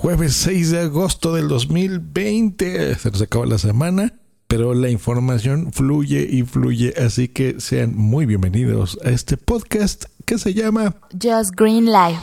Jueves 0.00 0.34
6 0.36 0.70
de 0.70 0.80
agosto 0.80 1.34
del 1.34 1.46
2020. 1.48 2.94
Se 2.94 3.10
nos 3.10 3.20
acaba 3.20 3.44
la 3.44 3.58
semana, 3.58 4.14
pero 4.46 4.72
la 4.72 4.88
información 4.88 5.74
fluye 5.74 6.26
y 6.26 6.42
fluye, 6.42 6.94
así 6.96 7.28
que 7.28 7.60
sean 7.60 7.94
muy 7.94 8.24
bienvenidos 8.24 8.98
a 9.04 9.10
este 9.10 9.36
podcast 9.36 10.06
que 10.24 10.38
se 10.38 10.54
llama 10.54 10.96
Just 11.22 11.54
Green 11.54 11.84
Live. 11.84 12.18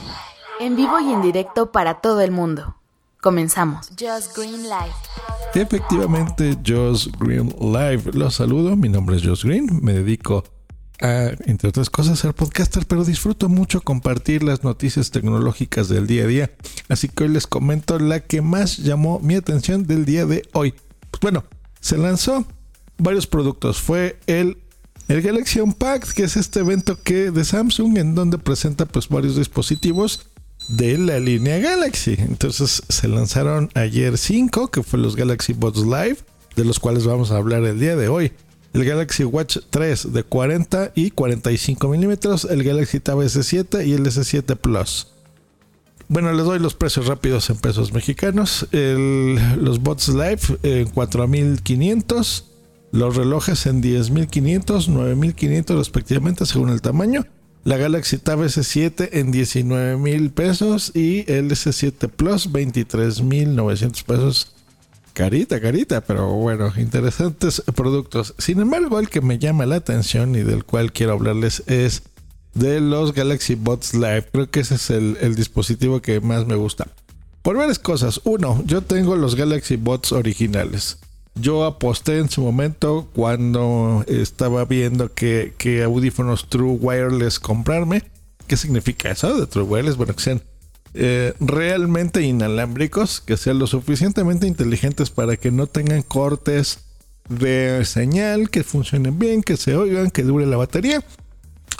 En 0.59 0.75
vivo 0.75 0.99
y 0.99 1.13
en 1.13 1.21
directo 1.21 1.71
para 1.71 2.01
todo 2.01 2.21
el 2.21 2.31
mundo. 2.31 2.77
Comenzamos. 3.21 3.89
Just 3.89 4.35
Green 4.35 4.63
Live. 4.63 4.95
Efectivamente, 5.53 6.57
Just 6.65 7.15
Green 7.19 7.53
Live. 7.61 8.11
Los 8.13 8.33
saludo, 8.33 8.75
mi 8.75 8.89
nombre 8.89 9.17
es 9.17 9.23
Just 9.23 9.43
Green, 9.43 9.69
me 9.83 9.93
dedico 9.93 10.39
a, 10.39 10.56
entre 10.99 11.69
otras 11.69 11.89
cosas, 11.89 12.19
ser 12.19 12.33
podcaster, 12.33 12.85
pero 12.87 13.05
disfruto 13.05 13.49
mucho 13.49 13.81
compartir 13.81 14.43
las 14.43 14.63
noticias 14.63 15.11
tecnológicas 15.11 15.89
del 15.89 16.07
día 16.07 16.23
a 16.23 16.27
día. 16.27 16.51
Así 16.89 17.07
que 17.07 17.25
hoy 17.25 17.29
les 17.29 17.45
comento 17.45 17.99
la 17.99 18.21
que 18.21 18.41
más 18.41 18.77
llamó 18.77 19.19
mi 19.19 19.35
atención 19.35 19.85
del 19.85 20.05
día 20.05 20.25
de 20.25 20.43
hoy. 20.53 20.73
Pues 21.11 21.21
bueno, 21.21 21.43
se 21.79 21.97
lanzó 21.97 22.45
varios 22.97 23.27
productos. 23.27 23.79
Fue 23.79 24.19
el, 24.25 24.57
el 25.07 25.21
Galaxy 25.21 25.59
Unpacked, 25.59 26.09
que 26.09 26.23
es 26.23 26.35
este 26.35 26.61
evento 26.61 26.99
que 27.01 27.31
de 27.31 27.45
Samsung 27.45 27.97
en 27.97 28.15
donde 28.15 28.39
presenta 28.39 28.85
pues 28.85 29.07
varios 29.07 29.35
dispositivos 29.35 30.27
de 30.67 30.97
la 30.97 31.19
línea 31.19 31.59
Galaxy. 31.59 32.15
Entonces 32.17 32.81
se 32.89 33.07
lanzaron 33.07 33.69
ayer 33.75 34.17
5, 34.17 34.69
que 34.69 34.81
fue 34.81 34.99
los 34.99 35.15
Galaxy 35.15 35.53
Buds 35.53 35.85
Live, 35.85 36.17
de 36.55 36.65
los 36.65 36.79
cuales 36.79 37.05
vamos 37.05 37.29
a 37.29 37.37
hablar 37.37 37.63
el 37.65 37.79
día 37.79 37.95
de 37.95 38.07
hoy 38.07 38.31
el 38.73 38.85
Galaxy 38.85 39.23
Watch 39.23 39.57
3 39.69 40.13
de 40.13 40.23
40 40.23 40.91
y 40.95 41.11
45 41.11 41.87
milímetros, 41.89 42.45
el 42.45 42.63
Galaxy 42.63 42.99
Tab 42.99 43.19
S7 43.19 43.85
y 43.85 43.93
el 43.93 44.05
S7 44.05 44.55
Plus. 44.55 45.07
Bueno, 46.09 46.31
les 46.31 46.45
doy 46.45 46.59
los 46.59 46.73
precios 46.73 47.07
rápidos 47.07 47.49
en 47.49 47.57
pesos 47.57 47.91
mexicanos. 47.91 48.67
los 48.71 49.81
bots 49.81 50.09
live 50.09 50.39
en 50.63 50.87
4500, 50.87 52.45
los 52.91 53.15
relojes 53.15 53.65
en 53.65 53.81
10500, 53.81 54.87
9500 54.87 55.77
respectivamente 55.77 56.45
según 56.45 56.69
el 56.69 56.81
tamaño. 56.81 57.25
La 57.65 57.75
Galaxy 57.75 58.17
Tab 58.17 58.39
S7 58.39 59.09
en 59.11 59.31
19 59.31 59.97
mil 59.97 60.31
pesos 60.31 60.91
y 60.95 61.29
el 61.29 61.51
S7 61.51 62.09
Plus 62.09 62.49
23 62.49 63.21
mil 63.23 63.57
900 63.57 64.03
pesos 64.03 64.56
Carita, 65.17 65.59
carita, 65.59 66.01
pero 66.01 66.27
bueno, 66.33 66.71
interesantes 66.77 67.63
productos. 67.73 68.35
Sin 68.37 68.59
embargo, 68.59 68.99
el 68.99 69.09
que 69.09 69.19
me 69.19 69.39
llama 69.39 69.65
la 69.65 69.77
atención 69.77 70.35
y 70.35 70.43
del 70.43 70.63
cual 70.63 70.91
quiero 70.93 71.13
hablarles 71.13 71.63
es 71.65 72.03
de 72.53 72.79
los 72.81 73.15
Galaxy 73.15 73.55
Bots 73.55 73.95
Live. 73.95 74.27
Creo 74.31 74.51
que 74.51 74.59
ese 74.59 74.75
es 74.75 74.91
el, 74.91 75.33
dispositivo 75.33 76.03
que 76.03 76.21
más 76.21 76.45
me 76.45 76.53
gusta. 76.53 76.85
Por 77.41 77.57
varias 77.57 77.79
cosas. 77.79 78.21
Uno, 78.25 78.61
yo 78.67 78.83
tengo 78.83 79.15
los 79.15 79.33
Galaxy 79.33 79.75
Bots 79.75 80.11
originales. 80.11 80.99
Yo 81.33 81.65
aposté 81.65 82.19
en 82.19 82.29
su 82.29 82.43
momento 82.43 83.09
cuando 83.15 84.05
estaba 84.07 84.65
viendo 84.65 85.11
que, 85.15 85.55
que 85.57 85.81
audífonos 85.81 86.47
True 86.47 86.77
Wireless 86.79 87.39
comprarme. 87.39 88.03
¿Qué 88.45 88.55
significa 88.55 89.09
eso 89.09 89.35
de 89.35 89.47
True 89.47 89.63
Wireless? 89.63 89.97
Bueno, 89.97 90.15
que 90.15 90.21
sean 90.21 90.43
eh, 90.99 91.33
realmente 91.39 92.23
inalámbricos, 92.23 93.21
que 93.21 93.37
sean 93.37 93.59
lo 93.59 93.67
suficientemente 93.67 94.47
inteligentes 94.47 95.11
para 95.11 95.37
que 95.37 95.51
no 95.51 95.67
tengan 95.67 96.01
cortes 96.01 96.79
de 97.29 97.85
señal, 97.85 98.49
que 98.49 98.63
funcionen 98.63 99.19
bien, 99.19 99.43
que 99.43 99.57
se 99.57 99.75
oigan, 99.75 100.09
que 100.09 100.23
dure 100.23 100.45
la 100.45 100.57
batería 100.57 101.03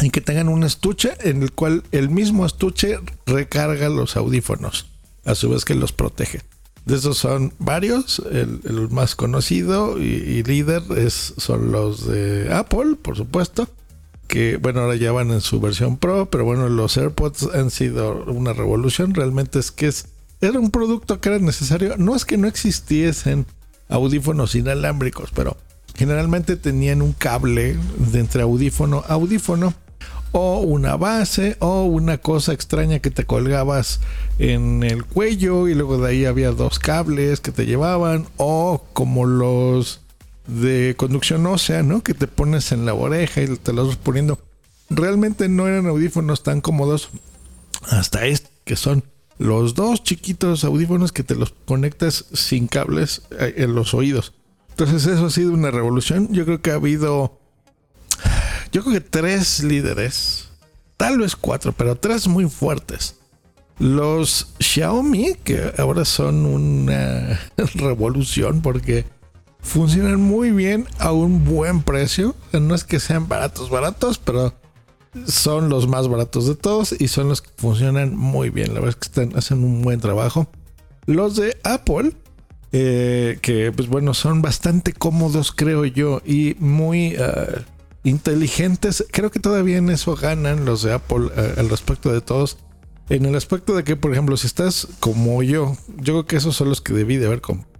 y 0.04 0.12
que 0.12 0.22
tengan 0.22 0.50
un 0.50 0.64
estuche 0.64 1.14
en 1.22 1.42
el 1.42 1.52
cual 1.52 1.84
el 1.92 2.10
mismo 2.10 2.46
estuche 2.46 3.00
recarga 3.26 3.90
los 3.90 4.16
audífonos, 4.16 4.86
a 5.26 5.34
su 5.34 5.50
vez 5.50 5.66
que 5.66 5.74
los 5.74 5.94
protege. 5.94 6.42
De 6.86 6.96
esos 6.96 7.18
son 7.18 7.54
varios, 7.58 8.22
el, 8.32 8.62
más 8.92 9.16
conocido 9.16 10.00
y, 10.00 10.06
y 10.06 10.44
líder 10.44 10.84
es, 10.96 11.34
son 11.38 11.72
los 11.72 12.08
de 12.08 12.54
Apple, 12.54 12.96
por 13.02 13.18
supuesto 13.18 13.68
que 14.28 14.58
bueno, 14.58 14.82
ahora 14.82 14.96
ya 14.96 15.12
van 15.12 15.32
en 15.32 15.42
su 15.42 15.60
versión 15.60 15.98
Pro, 15.98 16.30
pero 16.30 16.46
bueno, 16.46 16.70
los 16.70 16.98
AirPods 16.98 17.50
han 17.54 17.72
sido 17.72 18.26
una 18.26 18.54
revolución, 18.54 19.14
realmente 19.14 19.60
es 19.60 19.72
que 19.72 19.88
es, 19.88 20.08
era 20.42 20.60
un 20.60 20.72
producto 20.72 21.20
que 21.20 21.30
era 21.30 21.40
necesario, 21.40 21.96
no 21.98 22.16
es 22.16 22.26
que 22.26 22.38
no 22.38 22.48
existiesen 22.48 23.46
audífonos 23.90 24.56
inalámbricos, 24.56 25.32
pero 25.34 25.58
generalmente 25.96 26.56
tenían 26.56 27.02
un 27.02 27.14
cable 27.14 27.78
de 27.98 28.20
entre 28.20 28.44
audífono 28.44 29.04
a 29.08 29.14
audífono 29.14 29.74
o 30.32 30.60
una 30.60 30.98
base 30.98 31.56
o 31.60 31.84
una 31.84 32.18
cosa 32.18 32.54
extraña 32.54 33.00
que 33.00 33.12
te 33.12 33.26
colgabas 33.26 34.02
en 34.40 34.84
el 34.84 35.06
cuello 35.06 35.68
y 35.68 35.74
luego 35.74 35.98
de 35.98 36.10
ahí 36.10 36.26
había 36.26 36.52
dos 36.52 36.80
cables 36.80 37.40
que 37.40 37.52
te 37.52 37.66
llevaban 37.66 38.28
o 38.38 38.84
como 38.94 39.26
los 39.26 40.02
de 40.48 40.96
conducción 40.98 41.46
ósea, 41.46 41.84
¿no? 41.84 42.02
Que 42.02 42.14
te 42.14 42.28
pones 42.28 42.72
en 42.72 42.86
la 42.86 42.94
oreja 42.94 43.42
y 43.42 43.58
te 43.58 43.74
los 43.74 43.90
vas 43.90 43.98
poniendo. 43.98 44.40
Realmente 44.90 45.50
no 45.50 45.68
eran 45.68 45.88
audífonos 45.88 46.44
tan 46.44 46.62
cómodos 46.62 47.10
hasta 47.90 48.26
este, 48.26 48.50
que 48.64 48.76
son 48.76 49.04
los 49.38 49.76
dos 49.76 50.04
chiquitos 50.04 50.64
audífonos 50.64 51.12
que 51.12 51.24
te 51.24 51.36
los 51.36 51.54
conectas 51.66 52.26
sin 52.34 52.68
cables 52.68 53.24
eh, 53.40 53.56
en 53.58 53.76
los 53.76 53.94
oídos. 53.94 54.34
Entonces 54.70 55.06
eso 55.06 55.26
ha 55.26 55.30
sido 55.30 55.52
una 55.54 55.72
revolución. 55.72 56.30
Yo 56.32 56.46
creo 56.46 56.62
que 56.62 56.72
ha 56.72 56.76
habido, 56.76 57.40
yo 58.72 58.84
creo 58.84 58.94
que 58.94 59.02
tres 59.02 59.64
líderes, 59.64 60.50
tal 60.96 61.20
vez 61.20 61.36
cuatro, 61.36 61.74
pero 61.74 61.96
tres 61.96 62.28
muy 62.28 62.50
fuertes. 62.50 63.16
Los 63.80 64.54
Xiaomi, 64.60 65.36
que 65.44 65.72
ahora 65.78 66.04
son 66.06 66.46
una 66.46 67.40
revolución 67.76 68.62
porque 68.62 69.06
funcionan 69.62 70.22
muy 70.22 70.52
bien 70.52 70.88
a 71.00 71.12
un 71.12 71.46
buen 71.46 71.84
precio. 71.84 72.36
No 72.54 72.76
es 72.76 72.84
que 72.84 73.00
sean 73.00 73.28
baratos, 73.28 73.70
baratos, 73.70 74.18
pero 74.18 74.54
son 75.26 75.70
los 75.70 75.88
más 75.88 76.08
baratos 76.08 76.48
de 76.48 76.56
todos 76.56 76.96
y 76.98 77.08
son 77.08 77.30
los 77.30 77.42
que 77.42 77.50
funcionan 77.58 78.16
muy 78.16 78.50
bien. 78.50 78.70
La 78.70 78.76
verdad 78.76 78.90
es 78.90 78.96
que 78.96 79.06
están, 79.06 79.38
hacen 79.38 79.64
un 79.64 79.82
buen 79.82 80.00
trabajo. 80.00 80.48
Los 81.06 81.36
de 81.36 81.58
Apple, 81.64 82.12
eh, 82.72 83.40
que 83.42 83.72
pues 83.72 83.88
bueno, 83.88 84.14
son 84.14 84.42
bastante 84.42 84.94
cómodos, 84.94 85.52
creo 85.52 85.86
yo, 85.86 86.22
y 86.26 86.56
muy 86.60 87.16
uh, 87.16 87.62
inteligentes. 88.04 89.06
Creo 89.12 89.32
que 89.32 89.40
todavía 89.40 89.78
en 89.78 89.90
eso 89.90 90.16
ganan 90.16 90.66
los 90.66 90.84
de 90.84 90.94
Apple 90.94 91.28
uh, 91.28 91.60
al 91.60 91.70
respecto 91.70 92.12
de 92.12 92.22
todos. 92.22 92.58
En 93.10 93.26
el 93.26 93.36
aspecto 93.36 93.74
de 93.74 93.86
que, 93.86 93.96
por 93.96 94.12
ejemplo, 94.12 94.36
si 94.36 94.48
estás 94.48 94.88
como 95.00 95.42
yo, 95.42 95.78
yo 95.96 96.14
creo 96.14 96.26
que 96.26 96.36
esos 96.36 96.58
son 96.58 96.68
los 96.68 96.82
que 96.82 96.94
debí 96.94 97.16
de 97.16 97.28
haber 97.28 97.40
comprado 97.40 97.77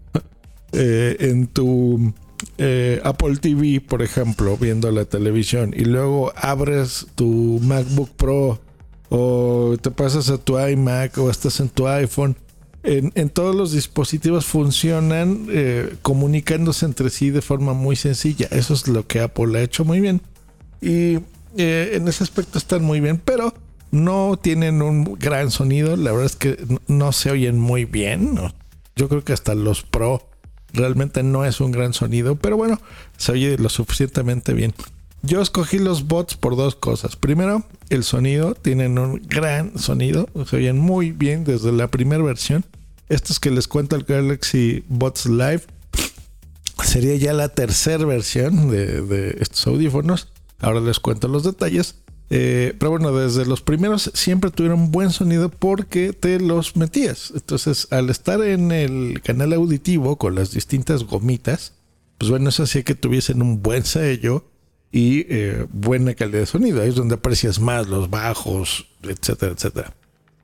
eh, 0.72 1.16
en 1.20 1.48
tu 1.48 2.14
eh, 2.58 3.02
Apple 3.04 3.38
TV, 3.38 3.82
por 3.82 4.02
ejemplo, 4.02 4.58
viendo 4.58 4.92
la 4.92 5.06
televisión, 5.06 5.74
y 5.76 5.86
luego 5.86 6.34
abres 6.36 7.08
tu 7.16 7.60
MacBook 7.64 8.10
Pro 8.10 8.60
o 9.10 9.78
te 9.82 9.92
pasas 9.92 10.30
a 10.30 10.38
tu 10.38 10.60
iMac 10.60 11.18
o 11.18 11.30
estás 11.30 11.60
en 11.60 11.70
tu 11.70 11.88
iPhone, 11.88 12.36
en, 12.84 13.30
todos 13.30 13.54
los 13.54 13.74
dispositivos 13.74 14.46
funcionan 14.46 15.48
eh, 15.50 15.96
comunicándose 16.02 16.86
entre 16.86 17.10
sí 17.10 17.32
de 17.32 17.42
forma 17.42 17.74
muy 17.74 17.98
sencilla. 17.98 18.48
Eso 18.50 18.74
es 18.74 18.88
lo 18.88 19.06
que 19.06 19.20
Apple 19.20 19.60
ha 19.60 19.62
hecho 19.62 19.84
muy 19.84 20.00
bien. 20.00 20.22
Y 20.82 21.18
en 21.58 22.08
ese 22.08 22.24
aspecto 22.24 22.58
están 22.58 22.84
muy 22.84 23.02
bien, 23.02 23.22
pero 23.24 23.54
no 23.92 24.40
tienen 24.42 24.82
un 24.82 25.16
gran 25.16 25.52
sonido. 25.52 25.98
La 25.98 26.12
verdad 26.12 26.28
es 26.28 26.36
que 26.36 26.58
no 26.88 27.12
se 27.12 27.32
oyen 27.32 27.60
muy 27.60 27.84
bien. 27.84 28.40
Yo 28.96 29.10
creo 29.10 29.24
que 29.24 29.34
hasta 29.34 29.56
los 29.56 29.84
Pro 29.84 30.30
Realmente 30.78 31.24
no 31.24 31.44
es 31.44 31.60
un 31.60 31.72
gran 31.72 31.94
sonido, 31.94 32.36
pero 32.36 32.56
bueno, 32.56 32.80
se 33.18 33.32
oye 33.32 33.58
lo 33.58 33.70
suficientemente 33.70 34.54
bien. 34.54 34.74
Yo 35.24 35.42
escogí 35.42 35.80
los 35.80 36.08
bots 36.08 36.36
por 36.36 36.56
dos 36.56 36.76
cosas. 36.76 37.16
Primero, 37.16 37.64
el 37.90 38.04
sonido. 38.04 38.54
Tienen 38.54 39.00
un 39.00 39.22
gran 39.28 39.78
sonido. 39.78 40.30
Se 40.48 40.58
oyen 40.58 40.78
muy 40.78 41.12
bien 41.12 41.44
desde 41.44 41.72
la 41.72 41.88
primera 41.88 42.24
versión. 42.24 42.64
Estos 43.10 43.40
que 43.40 43.52
les 43.52 43.68
cuento 43.68 43.96
el 43.96 44.04
Galaxy 44.04 44.84
Bots 44.88 45.26
Live 45.26 45.64
sería 46.84 47.16
ya 47.16 47.34
la 47.34 47.50
tercera 47.50 48.06
versión 48.06 48.70
de, 48.70 49.02
de 49.02 49.38
estos 49.40 49.66
audífonos. 49.68 50.32
Ahora 50.60 50.80
les 50.80 51.00
cuento 51.00 51.28
los 51.28 51.44
detalles. 51.44 51.96
Eh, 52.30 52.76
pero 52.78 52.92
bueno, 52.92 53.16
desde 53.16 53.46
los 53.46 53.62
primeros 53.62 54.12
siempre 54.14 54.52
tuvieron 54.52 54.92
buen 54.92 55.12
sonido 55.12 55.50
porque 55.50 56.14
te 56.14 56.40
los 56.40 56.76
metías. 56.76 57.32
Entonces, 57.34 57.88
al 57.92 58.10
estar 58.10 58.42
en 58.42 58.72
el 58.72 59.22
canal 59.22 59.54
auditivo 59.54 60.18
con 60.18 60.36
las 60.36 60.52
distintas 60.52 61.04
gomitas, 61.04 61.74
pues 62.18 62.30
bueno, 62.30 62.50
eso 62.50 62.64
hacía 62.64 62.84
que 62.84 62.96
tuviesen 62.96 63.42
un 63.42 63.62
buen 63.62 63.86
sello 63.86 64.46
y 64.92 65.26
eh, 65.30 65.66
buena 65.72 66.16
calidad 66.16 66.40
de 66.40 66.46
sonido. 66.46 66.82
Ahí 66.82 66.90
es 66.90 66.96
donde 66.96 67.16
aprecias 67.16 67.60
más 67.60 67.88
los 67.88 68.10
bajos, 68.10 68.88
etcétera, 69.04 69.54
etcétera. 69.54 69.94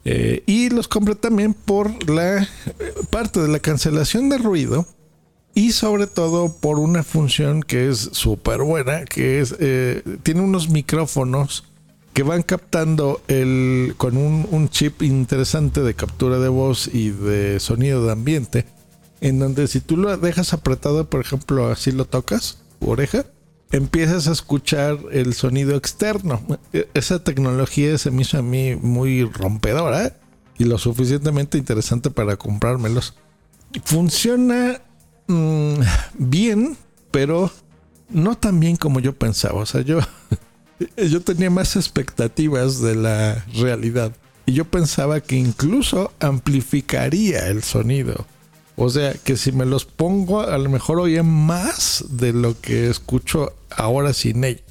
Eh, 0.06 0.44
y 0.45 0.69
los 0.69 0.88
compré 0.88 1.15
también 1.15 1.53
por 1.53 2.09
la 2.09 2.47
parte 3.09 3.41
de 3.41 3.47
la 3.47 3.59
cancelación 3.59 4.30
de 4.30 4.38
ruido 4.38 4.85
y 5.53 5.71
sobre 5.71 6.07
todo 6.07 6.53
por 6.57 6.80
una 6.80 7.03
función 7.03 7.63
que 7.63 7.89
es 7.89 8.09
súper 8.13 8.63
buena, 8.63 9.06
que 9.06 9.39
es, 9.39 9.56
tiene 10.24 10.41
unos 10.41 10.69
micrófonos 10.69 11.63
que 12.13 12.24
van 12.24 12.44
captando 12.44 13.21
el 13.27 13.95
con 13.98 14.18
un, 14.18 14.48
un, 14.51 14.69
chip 14.69 15.01
interesante 15.01 15.81
de 15.81 15.95
captura 15.95 16.39
de 16.39 16.50
voz 16.50 16.88
y 16.94 17.10
de 17.10 17.60
sonido 17.60 18.06
de 18.06 18.12
ambiente, 18.12 18.65
en 19.21 19.39
donde 19.39 19.68
si 19.68 19.80
tú 19.80 19.98
lo 19.98 20.15
dejas 20.18 20.54
apretado, 20.54 21.10
por 21.10 21.21
ejemplo, 21.21 21.68
así 21.68 21.92
lo 21.92 22.06
tocas, 22.06 22.60
oreja, 22.80 23.25
empiezas 23.71 24.27
a 24.27 24.31
escuchar 24.31 25.00
el 25.12 25.33
sonido 25.33 25.75
externo. 25.75 26.42
E, 26.71 26.88
esa 26.94 27.24
tecnología 27.24 27.98
se 27.98 28.12
me 28.12 28.21
hizo 28.21 28.38
a 28.38 28.42
mí 28.42 28.75
muy 28.75 29.24
rompedora 29.24 30.16
y 30.57 30.66
lo 30.66 30.77
suficientemente 30.77 31.57
interesante 31.57 32.12
para 32.12 32.38
comprármelos. 32.38 33.16
Funciona 33.83 34.81
mm, 35.27 35.74
bien, 36.13 36.77
pero 37.12 37.51
no 38.09 38.38
tan 38.38 38.59
bien 38.59 38.75
como 38.75 39.00
yo 39.00 39.13
pensaba. 39.13 39.62
O 39.62 39.66
sea, 39.66 39.81
yo, 39.81 40.00
yo 40.97 41.21
tenía 41.21 41.50
más 41.50 41.75
expectativas 41.75 42.81
de 42.81 42.95
la 42.95 43.45
realidad. 43.56 44.13
Y 44.45 44.53
yo 44.53 44.65
pensaba 44.65 45.21
que 45.21 45.35
incluso 45.35 46.12
amplificaría 46.19 47.47
el 47.47 47.63
sonido. 47.63 48.25
O 48.75 48.89
sea, 48.89 49.13
que 49.13 49.38
si 49.38 49.51
me 49.51 49.65
los 49.65 49.85
pongo, 49.85 50.41
a 50.41 50.57
lo 50.57 50.69
mejor 50.69 51.00
oye 51.00 51.21
más 51.24 52.03
de 52.09 52.33
lo 52.33 52.59
que 52.59 52.89
escucho 52.89 53.53
ahora 53.69 54.13
sin 54.13 54.44
ella. 54.44 54.62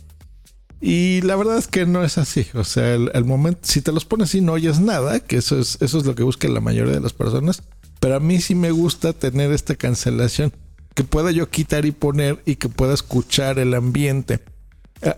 Y 0.81 1.21
la 1.21 1.37
verdad 1.37 1.59
es 1.59 1.69
que 1.69 1.87
no 1.87 2.03
es 2.03 2.19
así. 2.19 2.47
O 2.55 2.65
sea, 2.65 2.95
el, 2.95 3.25
momento, 3.25 3.61
si 3.63 3.81
te 3.81 3.93
los 3.93 4.05
pones 4.05 4.35
y 4.35 4.41
no 4.41 4.53
oyes 4.53 4.81
nada, 4.81 5.21
que 5.21 5.37
eso 5.37 5.59
es, 5.59 5.79
eso 5.81 5.99
es 5.99 6.05
lo 6.05 6.17
que 6.17 6.25
busca 6.25 6.49
la 6.49 6.61
mayoría 6.61 6.95
de 6.95 7.01
las 7.01 7.13
personas. 7.13 7.63
Pero 8.01 8.17
a 8.17 8.21
mí 8.21 8.41
sí 8.41 8.57
me 8.57 8.73
gusta 8.73 9.13
tener 9.13 9.53
esta 9.53 9.77
cancelación 9.77 10.53
que 10.95 11.05
pueda 11.05 11.31
yo 11.31 11.49
quitar 11.49 11.87
y 11.87 11.93
poner 11.93 12.43
y 12.45 12.57
que 12.57 12.69
pueda 12.69 12.95
escuchar 12.95 13.61
el 13.61 13.75
ambiente. 13.75 14.41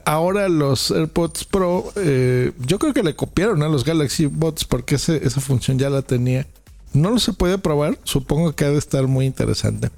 Ahora 0.05 0.49
los 0.49 0.91
AirPods 0.91 1.45
Pro, 1.45 1.93
eh, 1.97 2.53
yo 2.59 2.79
creo 2.79 2.95
que 2.95 3.03
le 3.03 3.15
copiaron 3.15 3.63
a 3.63 3.69
los 3.69 3.85
Galaxy 3.85 4.27
Bots 4.27 4.65
porque 4.65 4.95
esa 4.95 5.41
función 5.41 5.79
ya 5.79 5.91
la 5.91 6.03
tenía. 6.03 6.47
No 6.95 7.11
lo 7.11 7.19
se 7.19 7.33
puede 7.33 7.59
probar, 7.59 7.99
supongo 8.05 8.55
que 8.55 8.65
ha 8.65 8.71
de 8.71 8.79
estar 8.79 9.07
muy 9.07 9.27
interesante. 9.27 9.91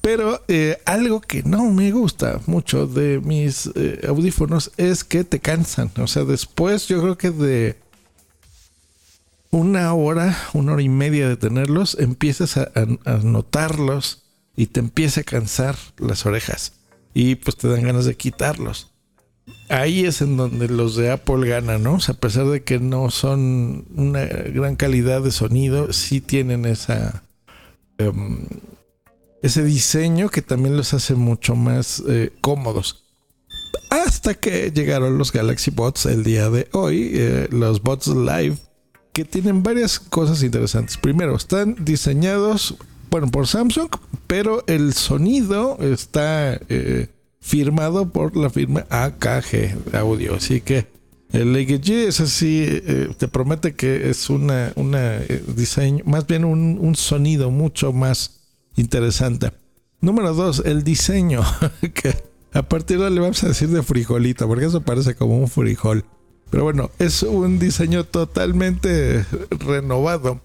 Pero 0.00 0.42
eh, 0.48 0.78
algo 0.86 1.20
que 1.20 1.42
no 1.42 1.70
me 1.70 1.92
gusta 1.92 2.40
mucho 2.46 2.86
de 2.86 3.20
mis 3.20 3.70
eh, 3.74 4.00
audífonos 4.08 4.72
es 4.76 5.04
que 5.04 5.24
te 5.24 5.40
cansan. 5.40 5.90
O 5.98 6.06
sea, 6.06 6.24
después 6.24 6.88
yo 6.88 7.00
creo 7.02 7.18
que 7.18 7.30
de 7.30 7.76
una 9.50 9.92
hora, 9.92 10.36
una 10.54 10.72
hora 10.72 10.82
y 10.82 10.88
media 10.88 11.28
de 11.28 11.36
tenerlos, 11.36 11.96
empiezas 12.00 12.56
a, 12.56 12.70
notarlos 13.22 14.22
y 14.56 14.66
te 14.66 14.80
empieza 14.80 15.20
a 15.20 15.24
cansar 15.24 15.76
las 15.98 16.24
orejas. 16.24 16.72
Y 17.12 17.34
pues 17.34 17.56
te 17.56 17.68
dan 17.68 17.82
ganas 17.82 18.06
de 18.06 18.16
quitarlos. 18.16 18.90
Ahí 19.68 20.04
es 20.04 20.20
en 20.20 20.36
donde 20.36 20.68
los 20.68 20.96
de 20.96 21.10
Apple 21.10 21.48
ganan, 21.48 21.82
¿no? 21.82 21.98
A 22.06 22.14
pesar 22.14 22.46
de 22.46 22.62
que 22.62 22.78
no 22.78 23.10
son 23.10 23.86
una 23.94 24.24
gran 24.24 24.76
calidad 24.76 25.22
de 25.22 25.30
sonido, 25.30 25.92
sí 25.92 26.20
tienen 26.20 26.64
esa... 26.64 27.22
Em, 27.98 28.46
ese 29.42 29.62
diseño 29.64 30.28
que 30.28 30.42
también 30.42 30.76
los 30.76 30.92
hace 30.92 31.14
mucho 31.14 31.54
más 31.54 32.02
eh, 32.08 32.32
cómodos. 32.40 33.04
Hasta 33.90 34.34
que 34.34 34.70
llegaron 34.70 35.18
los 35.18 35.32
Galaxy 35.32 35.70
Bots 35.70 36.06
el 36.06 36.22
día 36.22 36.50
de 36.50 36.68
hoy, 36.72 37.10
eh, 37.14 37.48
los 37.50 37.82
Bots 37.82 38.08
Live, 38.08 38.56
que 39.12 39.24
tienen 39.24 39.62
varias 39.62 39.98
cosas 39.98 40.42
interesantes. 40.42 40.96
Primero, 40.96 41.36
están 41.36 41.76
diseñados, 41.84 42.76
bueno, 43.10 43.28
por 43.28 43.46
Samsung, 43.46 43.88
pero 44.26 44.62
el 44.66 44.92
sonido 44.92 45.78
está 45.80 46.60
eh, 46.68 47.08
firmado 47.40 48.10
por 48.10 48.36
la 48.36 48.50
firma 48.50 48.86
AKG 48.90 49.94
Audio. 49.94 50.36
Así 50.36 50.60
que 50.60 50.86
el 51.32 51.54
AKG 51.54 51.90
es 52.08 52.20
así, 52.20 52.82
te 53.16 53.28
promete 53.28 53.74
que 53.74 54.10
es 54.10 54.30
una, 54.30 54.72
una 54.76 55.18
diseño, 55.54 56.04
más 56.04 56.26
bien 56.26 56.44
un, 56.44 56.78
un 56.80 56.96
sonido 56.96 57.50
mucho 57.50 57.92
más 57.92 58.40
interesante. 58.76 59.52
Número 60.00 60.34
dos, 60.34 60.62
el 60.64 60.82
diseño. 60.82 61.42
que 61.94 62.14
a 62.52 62.62
partir 62.62 62.98
de 62.98 63.04
ahora 63.04 63.14
le 63.14 63.20
vamos 63.20 63.42
a 63.44 63.48
decir 63.48 63.68
de 63.68 63.82
frijolito, 63.82 64.48
porque 64.48 64.64
eso 64.64 64.80
parece 64.80 65.14
como 65.14 65.38
un 65.38 65.48
frijol. 65.48 66.04
Pero 66.50 66.64
bueno, 66.64 66.90
es 66.98 67.22
un 67.22 67.58
diseño 67.58 68.04
totalmente 68.04 69.24
renovado 69.50 70.40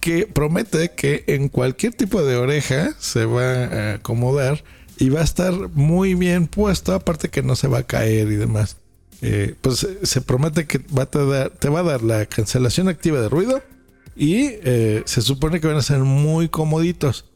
que 0.00 0.26
promete 0.26 0.92
que 0.92 1.24
en 1.28 1.48
cualquier 1.48 1.94
tipo 1.94 2.22
de 2.22 2.36
oreja 2.36 2.94
se 2.98 3.24
va 3.24 3.64
a 3.64 3.94
acomodar 3.94 4.64
y 4.98 5.10
va 5.10 5.20
a 5.20 5.24
estar 5.24 5.52
muy 5.74 6.14
bien 6.14 6.48
puesto, 6.48 6.92
aparte 6.92 7.28
que 7.28 7.42
no 7.42 7.54
se 7.56 7.68
va 7.68 7.78
a 7.78 7.82
caer 7.84 8.28
y 8.28 8.36
demás. 8.36 8.76
Eh, 9.20 9.54
pues 9.60 9.86
se 10.02 10.20
promete 10.20 10.66
que 10.66 10.78
va 10.96 11.04
a 11.04 11.06
te, 11.06 11.68
va 11.68 11.80
a 11.80 11.82
dar 11.82 12.02
la 12.02 12.26
cancelación 12.26 12.88
activa 12.88 13.20
de 13.20 13.28
ruido 13.28 13.62
y 14.14 14.50
eh, 14.62 15.02
se 15.06 15.22
supone 15.22 15.60
que 15.60 15.66
van 15.66 15.76
a 15.76 15.82
ser 15.82 16.00
muy 16.00 16.48
comoditos. 16.48 17.26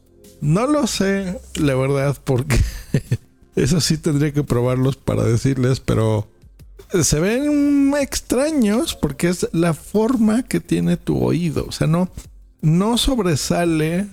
No 0.41 0.67
lo 0.67 0.87
sé, 0.87 1.39
la 1.55 1.75
verdad, 1.75 2.17
porque 2.23 2.57
eso 3.55 3.79
sí 3.79 3.97
tendría 3.97 4.33
que 4.33 4.43
probarlos 4.43 4.97
para 4.97 5.23
decirles, 5.23 5.79
pero 5.79 6.27
se 7.01 7.19
ven 7.19 7.93
extraños 7.99 8.95
porque 8.95 9.29
es 9.29 9.47
la 9.53 9.73
forma 9.73 10.43
que 10.43 10.59
tiene 10.59 10.97
tu 10.97 11.23
oído. 11.23 11.65
O 11.67 11.71
sea, 11.71 11.87
no, 11.87 12.09
no 12.61 12.97
sobresale. 12.97 14.07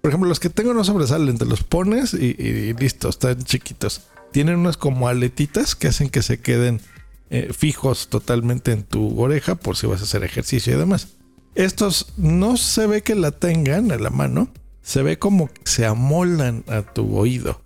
Por 0.00 0.10
ejemplo, 0.10 0.28
los 0.28 0.40
que 0.40 0.48
tengo 0.48 0.72
no 0.72 0.84
sobresalen, 0.84 1.36
te 1.36 1.44
los 1.44 1.62
pones 1.62 2.14
y, 2.14 2.72
listo, 2.74 3.08
están 3.08 3.42
chiquitos. 3.42 4.02
Tienen 4.32 4.56
unas 4.56 4.76
como 4.76 5.08
aletitas 5.08 5.74
que 5.74 5.88
hacen 5.88 6.08
que 6.08 6.22
se 6.22 6.40
queden 6.40 6.80
eh, 7.28 7.52
fijos 7.52 8.08
totalmente 8.08 8.72
en 8.72 8.82
tu 8.82 9.20
oreja 9.20 9.56
por 9.56 9.76
si 9.76 9.86
vas 9.86 10.00
a 10.00 10.04
hacer 10.04 10.24
ejercicio 10.24 10.74
y 10.74 10.78
demás. 10.78 11.08
Estos 11.54 12.14
no 12.16 12.56
se 12.56 12.86
ve 12.86 13.02
que 13.02 13.14
la 13.14 13.32
tengan 13.32 13.92
a 13.92 13.98
la 13.98 14.10
mano, 14.10 14.48
se 14.82 15.02
ve 15.02 15.18
como 15.18 15.50
se 15.64 15.84
amoldan 15.84 16.64
a 16.68 16.82
tu 16.82 17.16
oído 17.16 17.60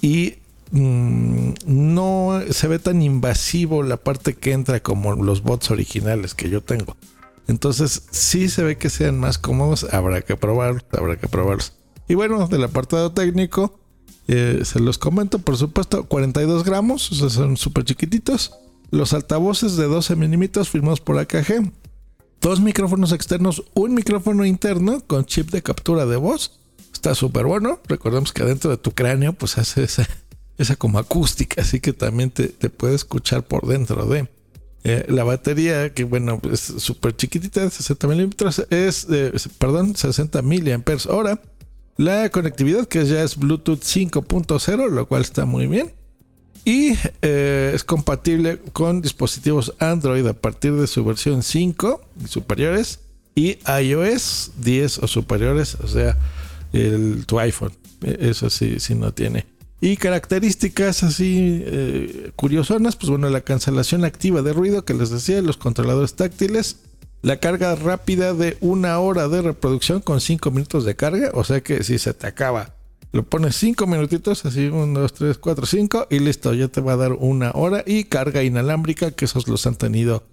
y 0.00 0.34
mm, 0.72 1.52
no 1.66 2.42
se 2.50 2.68
ve 2.68 2.78
tan 2.78 3.00
invasivo 3.00 3.82
la 3.82 3.96
parte 3.96 4.34
que 4.34 4.52
entra 4.52 4.80
como 4.80 5.14
los 5.14 5.42
bots 5.42 5.70
originales 5.70 6.34
que 6.34 6.50
yo 6.50 6.62
tengo. 6.62 6.96
Entonces, 7.46 8.02
si 8.10 8.50
se 8.50 8.62
ve 8.62 8.76
que 8.76 8.90
sean 8.90 9.18
más 9.18 9.38
cómodos, 9.38 9.86
habrá 9.92 10.20
que 10.20 10.36
probarlos, 10.36 10.84
habrá 10.92 11.16
que 11.16 11.28
probarlos. 11.28 11.77
Y 12.08 12.14
bueno, 12.14 12.48
del 12.48 12.64
apartado 12.64 13.12
técnico, 13.12 13.78
eh, 14.28 14.62
se 14.64 14.80
los 14.80 14.98
comento, 14.98 15.38
por 15.38 15.56
supuesto, 15.56 16.04
42 16.04 16.64
gramos, 16.64 17.12
o 17.12 17.14
sea, 17.14 17.30
son 17.30 17.56
súper 17.56 17.84
chiquititos. 17.84 18.52
Los 18.90 19.12
altavoces 19.12 19.76
de 19.76 19.84
12 19.84 20.16
milímetros 20.16 20.68
firmados 20.70 21.00
por 21.00 21.18
AKG. 21.18 21.72
Dos 22.40 22.60
micrófonos 22.60 23.12
externos, 23.12 23.64
un 23.74 23.94
micrófono 23.94 24.44
interno 24.44 25.00
con 25.06 25.24
chip 25.26 25.50
de 25.50 25.62
captura 25.62 26.06
de 26.06 26.16
voz 26.16 26.58
está 26.92 27.14
súper 27.14 27.46
bueno. 27.46 27.80
Recordemos 27.88 28.32
que 28.32 28.42
adentro 28.42 28.70
de 28.70 28.76
tu 28.76 28.92
cráneo 28.92 29.32
pues 29.32 29.58
hace 29.58 29.84
esa, 29.84 30.76
como 30.76 30.98
acústica, 30.98 31.62
así 31.62 31.80
que 31.80 31.92
también 31.92 32.30
te, 32.30 32.48
puede 32.70 32.94
escuchar 32.94 33.44
por 33.46 33.66
dentro 33.66 34.06
de... 34.06 34.28
Eh, 34.84 35.04
la 35.08 35.24
batería, 35.24 35.92
que 35.92 36.04
bueno, 36.04 36.40
es 36.52 36.60
súper 36.60 37.14
chiquitita, 37.16 37.68
60 37.68 38.06
milímetros, 38.06 38.64
es, 38.70 39.08
perdón, 39.58 39.96
60 39.96 40.40
miliamperes 40.42 41.06
hora. 41.06 41.40
La 41.98 42.30
conectividad, 42.30 42.86
que 42.86 43.04
ya 43.04 43.24
es 43.24 43.36
Bluetooth 43.36 43.80
5.0, 43.80 44.88
lo 44.88 45.06
cual 45.08 45.22
está 45.22 45.46
muy 45.46 45.66
bien. 45.66 45.92
Y 46.64 46.92
eh, 47.22 47.72
es 47.74 47.82
compatible 47.82 48.60
con 48.72 49.02
dispositivos 49.02 49.74
Android 49.80 50.24
a 50.28 50.32
partir 50.32 50.74
de 50.74 50.86
su 50.86 51.04
versión 51.04 51.42
5 51.42 52.00
y 52.24 52.28
superiores. 52.28 53.00
Y 53.34 53.58
iOS 53.82 54.52
10 54.58 54.98
o 54.98 55.08
superiores, 55.08 55.74
o 55.82 55.88
sea, 55.88 56.16
el, 56.72 57.26
tu 57.26 57.40
iPhone. 57.40 57.72
E, 58.02 58.30
eso 58.30 58.48
sí, 58.48 58.78
sí 58.78 58.94
no 58.94 59.12
tiene. 59.12 59.46
Y 59.80 59.96
características 59.96 61.02
así 61.02 61.64
eh, 61.66 62.30
curiosonas, 62.36 62.94
pues 62.94 63.10
bueno, 63.10 63.28
la 63.28 63.40
cancelación 63.40 64.04
activa 64.04 64.42
de 64.42 64.52
ruido 64.52 64.84
que 64.84 64.94
les 64.94 65.10
decía, 65.10 65.42
los 65.42 65.56
controladores 65.56 66.14
táctiles, 66.14 66.76
la 67.22 67.38
carga 67.38 67.74
rápida 67.74 68.34
de 68.34 68.56
una 68.60 68.98
hora 68.98 69.28
de 69.28 69.42
reproducción 69.42 70.00
con 70.00 70.20
5 70.20 70.50
minutos 70.50 70.84
de 70.84 70.96
carga, 70.96 71.30
o 71.34 71.44
sea 71.44 71.60
que 71.60 71.82
si 71.82 71.98
se 71.98 72.14
te 72.14 72.26
acaba, 72.26 72.74
lo 73.12 73.24
pones 73.24 73.56
5 73.56 73.86
minutitos, 73.86 74.44
así 74.44 74.66
1, 74.66 75.00
2, 75.00 75.12
3, 75.14 75.38
4, 75.38 75.66
5 75.66 76.06
y 76.10 76.18
listo, 76.18 76.54
ya 76.54 76.68
te 76.68 76.80
va 76.80 76.92
a 76.92 76.96
dar 76.96 77.12
una 77.12 77.50
hora 77.52 77.82
y 77.86 78.04
carga 78.04 78.42
inalámbrica, 78.42 79.10
que 79.10 79.24
esos 79.24 79.48
los 79.48 79.66
han 79.66 79.76
tenido 79.76 80.24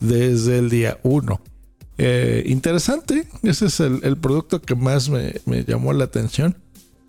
desde 0.00 0.58
el 0.58 0.68
día 0.68 0.98
1. 1.02 1.40
Eh, 1.96 2.42
interesante, 2.46 3.28
ese 3.44 3.66
es 3.66 3.78
el, 3.80 4.16
producto 4.18 4.60
que 4.60 4.74
más 4.74 5.08
me, 5.08 5.40
llamó 5.66 5.92
la 5.92 6.04
atención, 6.04 6.56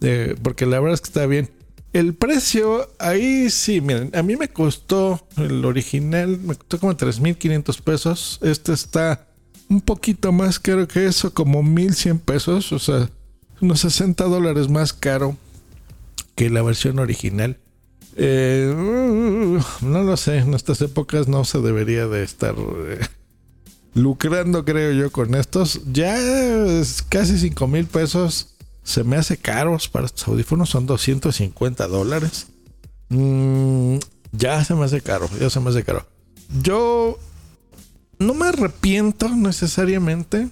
eh, 0.01 0.35
porque 0.41 0.65
la 0.65 0.79
verdad 0.79 0.93
es 0.93 1.01
que 1.01 1.07
está 1.07 1.25
bien. 1.25 1.49
El 1.91 2.13
precio, 2.13 2.89
ahí 2.99 3.49
sí, 3.49 3.79
miren, 3.79 4.11
a 4.13 4.21
mí 4.21 4.35
me 4.35 4.49
costó 4.49 5.25
el 5.37 5.63
original, 5.63 6.37
me 6.39 6.55
costó 6.55 6.77
como 6.79 6.93
3.500 6.93 7.81
pesos. 7.81 8.39
Este 8.41 8.73
está 8.73 9.24
un 9.69 9.81
poquito 9.81 10.31
más 10.31 10.59
caro 10.59 10.87
que 10.87 11.05
eso, 11.05 11.33
como 11.33 11.63
1.100 11.63 12.19
pesos, 12.19 12.71
o 12.71 12.79
sea, 12.79 13.09
unos 13.61 13.79
60 13.81 14.23
dólares 14.25 14.69
más 14.69 14.93
caro 14.93 15.37
que 16.35 16.49
la 16.49 16.61
versión 16.61 16.99
original. 16.99 17.57
Eh, 18.17 18.73
no 19.81 20.03
lo 20.03 20.17
sé, 20.17 20.37
en 20.37 20.53
estas 20.53 20.81
épocas 20.81 21.27
no 21.27 21.43
se 21.43 21.59
debería 21.59 22.07
de 22.07 22.23
estar 22.23 22.55
eh, 22.57 22.99
lucrando, 23.93 24.63
creo 24.63 24.91
yo, 24.93 25.11
con 25.11 25.35
estos. 25.35 25.81
Ya 25.91 26.17
es 26.17 27.01
casi 27.01 27.37
5 27.37 27.67
mil 27.67 27.85
pesos 27.85 28.55
se 28.85 29.03
me 29.03 29.17
hace 29.17 29.37
caros 29.37 29.89
para 29.89 30.05
estos 30.05 30.27
audífonos, 30.27 30.69
son 30.69 30.85
250 30.85 31.87
dólares. 31.87 32.47
Mm, 33.09 33.97
ya 34.31 34.63
se 34.63 34.75
me 34.75 34.85
hace 34.85 35.01
caro, 35.01 35.27
ya 35.39 35.49
se 35.49 35.59
me 35.59 35.71
hace 35.71 35.83
caro. 35.83 36.05
Yo 36.61 37.17
no 38.19 38.33
me 38.33 38.47
arrepiento 38.47 39.29
necesariamente. 39.29 40.49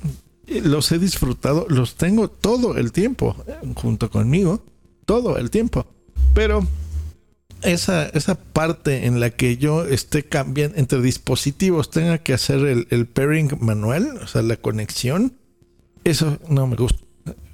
Los 0.48 0.91
he 0.91 1.00
disfrutado, 1.00 1.65
los 1.70 1.96
tengo 1.96 2.29
todo 2.29 2.77
el 2.77 2.91
tiempo 2.91 3.36
junto 3.75 4.10
conmigo, 4.10 4.63
todo 5.05 5.38
el 5.38 5.50
tiempo. 5.50 5.86
Pero 6.34 6.67
esa, 7.63 8.08
esa 8.08 8.36
parte 8.36 9.05
en 9.05 9.20
la 9.20 9.29
que 9.29 9.58
yo 9.58 9.86
esté 9.86 10.24
cambiando 10.24 10.77
entre 10.77 11.01
dispositivos, 11.01 11.89
tenga 11.89 12.17
que 12.17 12.34
hacer 12.34 12.86
el, 12.89 13.08
pairing 13.08 13.58
manual, 13.62 14.20
o 14.22 14.27
sea, 14.27 14.41
la 14.41 14.58
conexión, 14.58 15.34
eso 16.03 16.39
no 16.50 16.67
me 16.67 16.75
gusta 16.75 17.03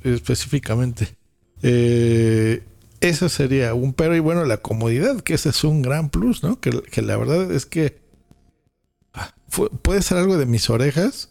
específicamente. 0.04 1.16
Eh, 1.62 2.64
eso 3.02 3.30
sería 3.30 3.74
un 3.74 3.94
pero 3.94 4.16
y 4.16 4.20
bueno, 4.20 4.46
la 4.46 4.58
comodidad, 4.58 5.22
que 5.22 5.36
ese 5.36 5.50
es 5.50 5.64
un 5.64 5.82
gran 5.82 6.10
plus, 6.10 6.44
¿no? 6.44 6.60
Que 6.60 7.02
la 7.02 7.18
verdad 7.18 7.52
es 7.52 7.66
que 7.66 7.98
ah, 9.66 9.78
puede 9.82 10.02
ser 10.02 10.18
algo 10.18 10.38
de 10.38 10.46
mis 10.46 10.70
orejas, 10.70 11.30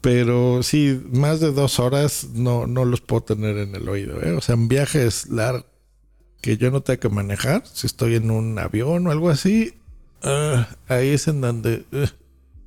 pero 0.00 0.62
sí, 0.62 1.02
más 1.12 1.40
de 1.40 1.52
dos 1.52 1.78
horas 1.78 2.28
no, 2.34 2.66
no 2.66 2.84
los 2.84 3.00
puedo 3.00 3.22
tener 3.22 3.56
en 3.58 3.74
el 3.74 3.88
oído, 3.88 4.22
¿eh? 4.22 4.32
O 4.32 4.40
sea, 4.40 4.54
en 4.54 4.68
viajes 4.68 5.28
largos 5.28 5.66
que 6.44 6.58
yo 6.58 6.70
no 6.70 6.82
tenga 6.82 7.00
que 7.00 7.08
manejar, 7.08 7.66
si 7.66 7.86
estoy 7.86 8.16
en 8.16 8.30
un 8.30 8.58
avión 8.58 9.06
o 9.06 9.10
algo 9.10 9.30
así, 9.30 9.76
uh, 10.24 10.62
ahí 10.92 11.08
es 11.08 11.26
en 11.26 11.40
donde 11.40 11.86
uh, 11.90 12.04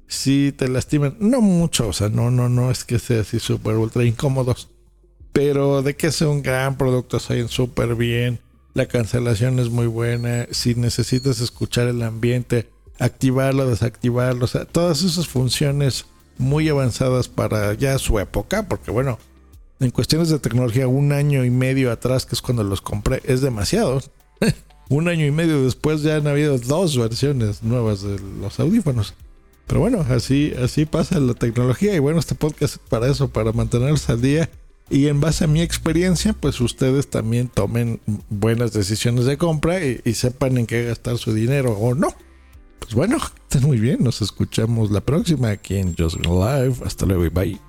sí 0.07 0.51
te 0.57 0.67
lastiman. 0.67 1.15
No 1.19 1.41
mucho, 1.41 1.89
o 1.89 1.93
sea, 1.93 2.09
no, 2.09 2.31
no, 2.31 2.49
no 2.49 2.71
es 2.71 2.83
que 2.83 2.97
sea 2.97 3.21
así 3.21 3.39
súper 3.39 3.75
ultra 3.75 4.03
incómodos. 4.03 4.69
Pero 5.31 5.83
de 5.83 5.95
que 5.95 6.11
sea 6.11 6.27
un 6.27 6.41
gran 6.41 6.75
producto, 6.75 7.19
se 7.19 7.47
súper 7.49 7.93
bien. 7.93 8.39
La 8.73 8.87
cancelación 8.87 9.59
es 9.59 9.69
muy 9.69 9.85
buena. 9.85 10.47
Si 10.49 10.73
necesitas 10.73 11.39
escuchar 11.39 11.87
el 11.87 12.01
ambiente, 12.01 12.69
activarlo, 12.99 13.67
desactivarlo, 13.67 14.45
o 14.45 14.47
sea, 14.47 14.65
todas 14.65 15.03
esas 15.03 15.27
funciones 15.27 16.05
muy 16.37 16.69
avanzadas 16.69 17.27
para 17.27 17.73
ya 17.73 17.97
su 17.97 18.19
época, 18.19 18.67
porque 18.67 18.91
bueno, 18.91 19.17
en 19.79 19.91
cuestiones 19.91 20.29
de 20.29 20.39
tecnología, 20.39 20.87
un 20.87 21.11
año 21.11 21.45
y 21.45 21.51
medio 21.51 21.91
atrás, 21.91 22.25
que 22.25 22.35
es 22.35 22.41
cuando 22.41 22.63
los 22.63 22.81
compré, 22.81 23.21
es 23.25 23.41
demasiado. 23.41 24.01
un 24.89 25.07
año 25.07 25.25
y 25.25 25.31
medio 25.31 25.63
después 25.63 26.01
ya 26.01 26.15
han 26.15 26.27
habido 26.27 26.57
dos 26.57 26.97
versiones 26.97 27.63
nuevas 27.63 28.01
de 28.01 28.19
los 28.39 28.59
audífonos. 28.59 29.13
Pero 29.67 29.81
bueno, 29.81 30.05
así, 30.09 30.53
así 30.63 30.85
pasa 30.85 31.19
la 31.19 31.33
tecnología. 31.33 31.93
Y 31.93 31.99
bueno, 31.99 32.19
este 32.19 32.35
podcast 32.35 32.75
es 32.75 32.81
para 32.89 33.07
eso, 33.07 33.27
para 33.27 33.51
mantenerse 33.51 34.13
al 34.13 34.21
día. 34.21 34.49
Y 34.89 35.07
en 35.07 35.19
base 35.19 35.43
a 35.43 35.47
mi 35.47 35.61
experiencia, 35.61 36.33
pues 36.33 36.61
ustedes 36.61 37.09
también 37.09 37.49
tomen 37.49 37.99
buenas 38.29 38.71
decisiones 38.71 39.25
de 39.25 39.37
compra 39.37 39.83
y, 39.83 39.99
y 40.05 40.13
sepan 40.13 40.57
en 40.57 40.65
qué 40.65 40.85
gastar 40.85 41.17
su 41.17 41.33
dinero 41.33 41.73
o 41.73 41.93
no. 41.93 42.15
Pues 42.79 42.93
bueno, 42.93 43.17
estén 43.49 43.63
muy 43.63 43.79
bien. 43.79 44.03
Nos 44.03 44.21
escuchamos 44.21 44.91
la 44.91 45.01
próxima 45.01 45.49
aquí 45.49 45.77
en 45.77 45.95
Just 45.95 46.25
Live. 46.25 46.75
Hasta 46.85 47.05
luego 47.05 47.25
y 47.25 47.29
bye. 47.29 47.66